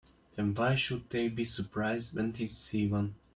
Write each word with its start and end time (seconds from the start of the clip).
Then 0.35 0.55
why 0.55 0.73
should 0.77 1.11
they 1.11 1.27
be 1.27 1.45
surprised 1.45 2.15
when 2.15 2.31
they 2.31 2.47
see 2.47 2.87
one? 2.87 3.13